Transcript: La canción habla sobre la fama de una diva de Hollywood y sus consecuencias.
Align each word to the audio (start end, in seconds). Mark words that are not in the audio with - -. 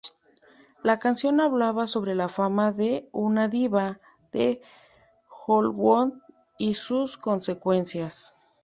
La 0.81 0.97
canción 0.97 1.39
habla 1.41 1.85
sobre 1.85 2.15
la 2.15 2.27
fama 2.27 2.71
de 2.71 3.07
una 3.11 3.47
diva 3.47 3.99
de 4.31 4.59
Hollywood 5.45 6.13
y 6.57 6.73
sus 6.73 7.17
consecuencias. 7.19 8.33